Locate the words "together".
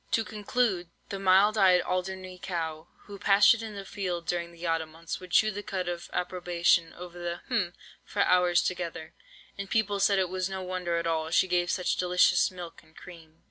8.63-9.13